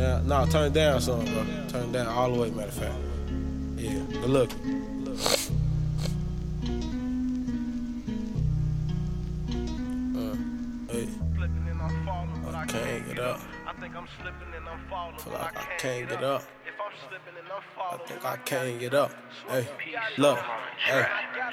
Yeah, 0.00 0.22
nah, 0.24 0.46
turn 0.46 0.68
it 0.68 0.72
down 0.72 0.98
some, 1.02 1.26
bro. 1.26 1.44
Turn 1.68 1.90
it 1.90 1.92
down 1.92 2.06
all 2.06 2.32
the 2.32 2.40
way, 2.40 2.50
matter 2.52 2.68
of 2.68 2.74
fact. 2.74 2.94
Yeah, 3.76 4.00
good 4.12 4.30
look. 4.30 4.50
Uh, 10.16 10.36
hey. 10.90 11.06
I 12.54 12.64
can't 12.64 13.08
get 13.08 13.18
up. 13.18 13.40
I 13.66 13.72
think 13.74 13.94
I'm 13.94 14.08
slipping 14.18 14.54
and 14.56 14.66
I'm 14.66 14.80
falling. 14.88 15.18
Feel 15.18 15.34
like 15.34 15.58
I 15.58 15.60
I 15.60 15.76
can't 15.76 16.08
get 16.08 16.24
up. 16.24 16.44
I 17.92 17.96
think 18.06 18.24
I 18.24 18.36
can't 18.36 18.78
get 18.78 18.94
up. 18.94 19.12
Hey, 19.48 19.66
look, 20.18 20.38
hey, 20.86 21.06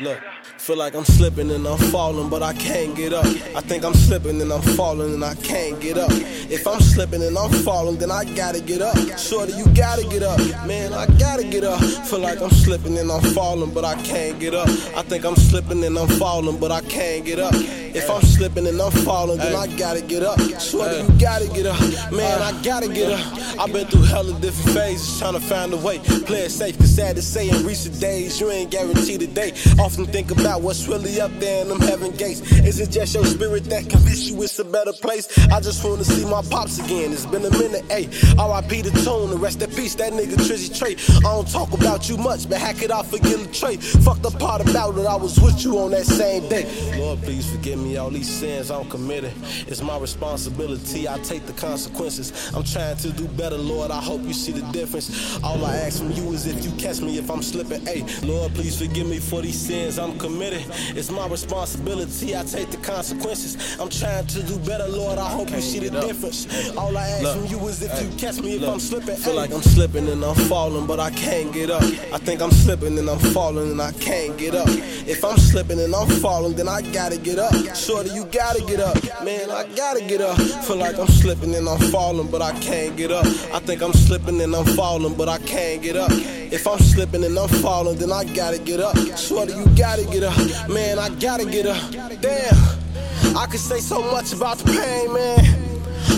look. 0.00 0.18
Feel 0.58 0.76
like 0.76 0.94
I'm 0.94 1.04
slipping 1.04 1.50
and 1.50 1.66
I'm 1.66 1.78
falling, 1.78 2.28
but 2.28 2.42
I 2.42 2.54
can't 2.54 2.96
get 2.96 3.12
up. 3.12 3.26
I 3.26 3.60
think 3.60 3.84
I'm 3.84 3.94
slipping 3.94 4.40
and 4.40 4.52
I'm 4.52 4.62
falling 4.62 5.14
and 5.14 5.24
I 5.24 5.34
can't 5.36 5.80
get 5.80 5.98
up. 5.98 6.10
If 6.10 6.66
I'm 6.66 6.80
slipping 6.80 7.22
and 7.22 7.36
I'm 7.36 7.50
falling, 7.50 7.98
then 7.98 8.10
I 8.10 8.24
gotta 8.34 8.60
get 8.60 8.80
up. 8.80 8.96
Shorty, 9.18 9.52
you 9.52 9.66
gotta 9.74 10.04
get 10.08 10.22
up. 10.22 10.38
Man, 10.66 10.92
I 10.92 11.06
gotta 11.18 11.44
get 11.44 11.64
up. 11.64 11.80
Feel 11.80 12.20
like 12.20 12.40
I'm 12.40 12.50
slipping 12.50 12.98
and 12.98 13.10
I'm 13.10 13.22
falling, 13.32 13.72
but 13.72 13.84
I 13.84 13.94
can't 14.02 14.40
get 14.40 14.54
up. 14.54 14.68
I 14.96 15.02
think 15.02 15.24
I'm 15.24 15.36
slipping 15.36 15.84
and 15.84 15.98
I'm 15.98 16.08
falling, 16.08 16.58
but 16.58 16.72
I 16.72 16.80
can't 16.82 17.24
get 17.24 17.38
up. 17.38 17.54
If 17.94 18.10
I'm 18.10 18.22
slipping 18.22 18.66
and 18.66 18.80
I'm 18.80 18.90
falling, 18.90 19.38
then 19.38 19.54
I 19.54 19.68
gotta 19.76 20.02
get 20.02 20.24
up. 20.24 20.40
Shorty, 20.60 20.96
you 20.96 21.18
gotta 21.20 21.46
get 21.46 21.66
up. 21.66 21.78
Man, 22.10 22.42
I 22.42 22.50
gotta 22.62 22.88
get 22.88 23.12
up. 23.12 23.60
I've 23.60 23.72
been 23.72 23.86
through 23.86 24.02
hella 24.02 24.32
different 24.40 24.76
phases 24.76 25.16
trying 25.20 25.34
to 25.34 25.40
find 25.40 25.72
a 25.72 25.76
way. 25.76 26.00
Play 26.26 26.40
it 26.40 26.50
safe, 26.50 26.76
cause 26.76 26.92
sad 26.92 27.14
to 27.14 27.22
say 27.22 27.48
in 27.48 27.64
recent 27.64 28.00
days, 28.00 28.40
you 28.40 28.50
ain't 28.50 28.72
guaranteed 28.72 29.22
a 29.22 29.28
day. 29.28 29.52
Often 29.78 30.06
think 30.06 30.32
about 30.32 30.62
what's 30.62 30.88
really 30.88 31.20
up 31.20 31.30
there 31.38 31.62
in 31.62 31.68
them 31.68 31.78
heaven 31.78 32.10
gates. 32.10 32.40
Is 32.64 32.80
it 32.80 32.90
just 32.90 33.14
your 33.14 33.24
spirit 33.24 33.64
that 33.66 33.88
convince 33.88 34.28
you 34.28 34.42
it's 34.42 34.58
a 34.58 34.64
better 34.64 34.92
place? 34.92 35.28
I 35.52 35.60
just 35.60 35.84
wanna 35.84 36.02
see 36.02 36.24
my 36.24 36.42
pops 36.50 36.80
again. 36.80 37.12
It's 37.12 37.26
been 37.26 37.44
a 37.44 37.50
minute, 37.50 37.84
ayy. 37.90 38.10
RIP 38.34 38.82
the 38.82 38.90
tone, 39.04 39.30
the 39.30 39.36
rest 39.36 39.62
in 39.62 39.70
peace, 39.70 39.94
that 39.94 40.12
nigga 40.12 40.34
Trizzy 40.34 40.76
Trey. 40.76 40.96
I 41.18 41.32
don't 41.32 41.48
talk 41.48 41.72
about 41.72 42.08
you 42.08 42.16
much, 42.16 42.48
but 42.48 42.58
how 42.58 42.72
could 42.72 42.90
I 42.90 43.04
forget 43.04 43.38
the 43.38 43.48
trait? 43.52 43.80
Fuck 43.80 44.20
the 44.20 44.32
part 44.32 44.68
about 44.68 44.98
it, 44.98 45.06
I 45.06 45.14
was 45.14 45.38
with 45.38 45.62
you 45.62 45.78
on 45.78 45.92
that 45.92 46.06
same 46.06 46.48
day. 46.48 46.66
Lord, 46.98 47.22
please 47.22 47.48
forgive 47.48 47.78
me 47.78 47.83
all 47.84 48.10
these 48.10 48.28
sins 48.28 48.70
I'm 48.70 48.88
committing. 48.88 49.34
It's 49.66 49.82
my 49.82 49.98
responsibility, 49.98 51.08
I 51.08 51.18
take 51.18 51.46
the 51.46 51.52
consequences. 51.52 52.32
I'm 52.54 52.64
trying 52.64 52.96
to 52.96 53.10
do 53.12 53.28
better, 53.28 53.58
Lord. 53.58 53.90
I 53.90 54.00
hope 54.00 54.22
you 54.22 54.32
see 54.32 54.52
the 54.52 54.62
difference. 54.72 55.38
All 55.44 55.62
I 55.64 55.76
ask 55.76 55.98
from 55.98 56.10
you 56.12 56.32
is 56.32 56.46
if 56.46 56.64
you 56.64 56.70
catch 56.72 57.00
me 57.00 57.18
if 57.18 57.30
I'm 57.30 57.42
slipping. 57.42 57.84
Hey, 57.86 58.04
Lord, 58.22 58.54
please 58.54 58.78
forgive 58.78 59.06
me 59.06 59.18
for 59.18 59.42
these 59.42 59.60
sins 59.60 59.98
I'm 59.98 60.18
committing. 60.18 60.66
It's 60.96 61.10
my 61.10 61.28
responsibility, 61.28 62.36
I 62.36 62.42
take 62.44 62.70
the 62.70 62.78
consequences. 62.78 63.78
I'm 63.78 63.90
trying 63.90 64.26
to 64.28 64.42
do 64.42 64.58
better, 64.60 64.88
Lord. 64.88 65.18
I 65.18 65.28
hope 65.28 65.50
you 65.50 65.60
see 65.60 65.80
the 65.80 65.90
difference. 66.00 66.46
All 66.76 66.96
I 66.96 67.06
ask 67.08 67.36
from 67.36 67.46
you 67.46 67.58
is 67.68 67.82
if 67.82 67.92
you 68.02 68.08
catch 68.18 68.40
me 68.40 68.56
if 68.56 68.68
I'm 68.68 68.80
slipping. 68.80 69.10
I 69.10 69.16
feel 69.16 69.34
like 69.34 69.52
I'm 69.52 69.62
slipping 69.62 70.08
and 70.08 70.24
I'm 70.24 70.34
falling, 70.48 70.86
but 70.86 71.00
I 71.00 71.10
can't 71.10 71.52
get 71.52 71.70
up. 71.70 71.82
I 72.12 72.18
think 72.18 72.40
I'm 72.40 72.50
slipping 72.50 72.98
and 72.98 73.08
I'm 73.08 73.18
falling 73.18 73.70
and 73.70 73.80
I 73.80 73.92
can't 73.92 74.36
get 74.38 74.54
up. 74.54 74.68
If 75.06 75.24
I'm 75.24 75.36
slipping 75.36 75.80
and 75.80 75.94
I'm 75.94 76.08
falling, 76.08 76.54
then 76.54 76.68
I 76.68 76.80
gotta 76.92 77.18
get 77.18 77.38
up. 77.38 77.52
Shorty, 77.74 78.10
you 78.10 78.24
gotta 78.26 78.62
get 78.62 78.78
up. 78.78 78.96
Man, 79.24 79.50
I 79.50 79.66
gotta 79.74 80.00
get 80.00 80.20
up. 80.20 80.38
Feel 80.64 80.76
like 80.76 80.96
I'm 80.96 81.08
slipping 81.08 81.54
and 81.54 81.68
I'm 81.68 81.78
falling, 81.90 82.30
but 82.30 82.40
I 82.40 82.52
can't 82.60 82.96
get 82.96 83.10
up. 83.10 83.26
I 83.52 83.58
think 83.58 83.82
I'm 83.82 83.92
slipping 83.92 84.40
and 84.40 84.54
I'm 84.54 84.64
falling, 84.76 85.14
but 85.14 85.28
I 85.28 85.38
can't 85.38 85.82
get 85.82 85.96
up. 85.96 86.10
If 86.12 86.68
I'm 86.68 86.78
slipping 86.78 87.24
and 87.24 87.36
I'm 87.36 87.48
falling, 87.48 87.98
then 87.98 88.12
I 88.12 88.24
gotta 88.24 88.58
get 88.58 88.80
up. 88.80 88.96
Shorty, 89.18 89.54
you 89.54 89.66
gotta 89.76 90.04
get 90.04 90.22
up. 90.22 90.36
Man, 90.68 90.98
I 90.98 91.08
gotta 91.18 91.44
get 91.44 91.66
up. 91.66 91.90
Damn. 92.20 93.36
I 93.36 93.46
could 93.46 93.60
say 93.60 93.80
so 93.80 94.00
much 94.10 94.32
about 94.32 94.58
the 94.58 94.72
pain, 94.72 95.12
man. 95.12 95.64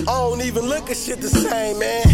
I 0.09 0.13
don't 0.21 0.43
even 0.43 0.67
look 0.67 0.91
at 0.91 0.97
shit 0.97 1.21
the 1.21 1.29
same, 1.29 1.79
man. 1.79 2.05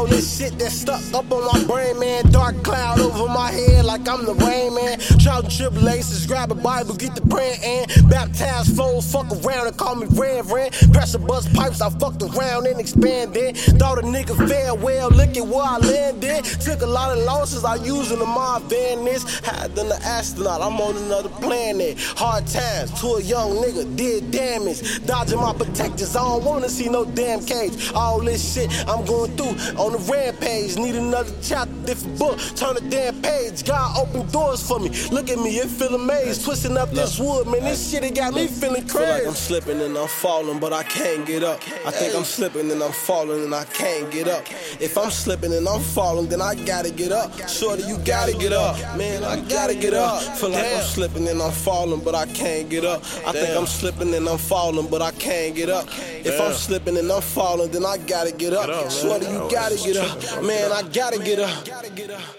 All 0.00 0.06
this 0.06 0.38
shit 0.38 0.58
that's 0.58 0.76
stuck 0.76 1.02
up 1.12 1.30
on 1.30 1.44
my 1.44 1.62
brain, 1.64 1.98
man. 1.98 2.24
Dark 2.32 2.62
cloud 2.64 3.00
over 3.00 3.30
my 3.30 3.50
head 3.50 3.84
like 3.84 4.08
I'm 4.08 4.24
the 4.24 4.32
rain, 4.32 4.74
man. 4.74 4.98
And 4.98 5.50
tribulations, 5.50 6.26
grab 6.26 6.50
a 6.50 6.54
Bible, 6.54 6.94
get 6.94 7.14
the 7.14 7.20
praying 7.22 7.62
in. 7.62 8.08
Baptized 8.08 8.76
foes, 8.76 9.10
fuck 9.12 9.30
around 9.30 9.66
and 9.66 9.76
call 9.76 9.96
me 9.96 10.06
Reverend. 10.10 10.72
Pressure 10.92 11.18
bust 11.18 11.52
pipes, 11.54 11.80
I 11.82 11.90
fucked 11.90 12.22
around 12.22 12.66
and 12.66 12.80
expanded. 12.80 13.56
Thought 13.78 13.98
a 13.98 14.02
nigga 14.02 14.36
fared 14.48 14.80
well, 14.82 15.10
look 15.10 15.36
at 15.36 15.46
where 15.46 15.64
I 15.64 15.76
landed. 15.78 16.44
Took 16.44 16.80
a 16.80 16.86
lot 16.86 17.16
of 17.16 17.24
losses, 17.24 17.64
I 17.64 17.76
using 17.76 18.18
the 18.18 18.26
my 18.26 18.56
advantage. 18.56 19.22
Higher 19.44 19.68
than 19.68 19.88
the 19.88 19.96
astronaut, 20.02 20.62
I'm 20.62 20.80
on 20.80 20.96
another 20.96 21.28
planet. 21.28 21.98
Hard 22.16 22.46
times 22.46 22.98
to 23.00 23.06
a 23.16 23.22
young 23.22 23.52
nigga, 23.62 23.96
did 23.96 24.30
damage. 24.30 25.04
Dodging 25.06 25.40
my 25.40 25.52
protectors, 25.52 26.16
I 26.16 26.24
don't 26.24 26.44
wanna 26.44 26.68
see 26.68 26.88
no 26.88 27.04
damn 27.04 27.44
cage. 27.44 27.92
All 27.94 28.20
this 28.20 28.54
shit 28.54 28.70
I'm 28.88 29.04
going 29.04 29.36
through 29.36 29.54
on 29.90 30.00
the 30.00 30.12
rampage. 30.12 30.76
Need 30.76 30.94
another 30.94 31.32
chapter, 31.42 31.72
different 31.84 32.18
book. 32.18 32.38
Turn 32.56 32.74
the 32.74 32.80
damn 32.88 33.20
page. 33.22 33.64
God 33.64 33.98
open 33.98 34.26
doors 34.30 34.66
for 34.66 34.78
me. 34.78 34.90
Look 35.10 35.30
at 35.30 35.38
me, 35.38 35.58
it 35.58 35.68
feel 35.68 35.94
amazed. 35.94 36.44
Twisting 36.44 36.76
up 36.76 36.90
this 36.90 37.18
wood, 37.18 37.46
man. 37.46 37.64
This 37.64 37.90
shit 37.90 38.04
it 38.04 38.14
got 38.14 38.34
me 38.34 38.46
feeling 38.46 38.86
crazy. 38.86 39.04
Feel 39.04 39.08
like 39.08 39.26
I'm 39.26 39.34
slipping 39.34 39.80
and 39.80 39.96
I'm 39.96 40.08
falling, 40.08 40.58
but 40.58 40.72
I 40.72 40.82
can't 40.84 41.26
get 41.26 41.42
up. 41.42 41.60
I 41.86 41.90
think 41.90 42.14
I'm 42.14 42.24
slipping 42.24 42.70
and 42.70 42.82
I'm 42.82 42.92
falling 42.92 43.44
and 43.44 43.54
I 43.54 43.64
can't 43.64 44.10
get 44.10 44.28
up. 44.28 44.44
If 44.80 44.96
I'm 44.96 45.10
slipping 45.10 45.52
and 45.52 45.66
I'm 45.68 45.80
falling, 45.80 46.28
then 46.28 46.40
I 46.40 46.54
gotta 46.54 46.90
get 46.90 47.12
up. 47.12 47.48
Shorty, 47.48 47.82
you 47.84 47.98
gotta 47.98 48.32
get 48.36 48.52
up. 48.52 48.76
Man, 48.96 49.24
I 49.24 49.40
gotta 49.40 49.74
get 49.74 49.94
up. 49.94 50.22
Feel 50.38 50.50
like 50.50 50.64
I'm 50.64 50.82
slipping 50.82 51.28
and 51.28 51.42
I'm 51.42 51.52
falling, 51.52 52.00
but 52.00 52.14
I 52.14 52.26
can't 52.26 52.68
get 52.68 52.84
up. 52.84 53.02
I 53.26 53.32
think 53.32 53.56
I'm 53.56 53.66
slipping 53.66 54.14
and 54.14 54.28
I'm 54.28 54.38
falling, 54.38 54.88
but 54.88 55.02
I 55.02 55.10
can't 55.12 55.54
get 55.54 55.68
up. 55.68 55.86
If 56.22 56.40
I'm 56.40 56.52
slipping 56.52 56.96
and 56.96 57.10
I'm 57.10 57.22
falling, 57.22 57.70
then 57.70 57.84
I 57.84 57.98
gotta 57.98 58.32
get 58.32 58.52
up. 58.52 58.90
Shorty, 58.90 59.26
you 59.26 59.48
gotta 59.50 59.79
get 59.84 59.96
up. 59.96 60.42
Man, 60.42 60.72
I 60.72 60.82
gotta 60.82 61.18
get 61.22 61.38
up. 61.38 61.64